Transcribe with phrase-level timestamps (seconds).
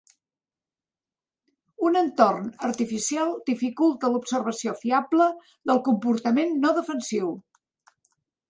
[1.89, 5.29] Un entorn artificial dificulta l'observació fiable
[5.73, 7.31] del comportament no defensiu.